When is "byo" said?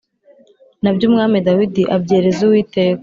0.95-1.03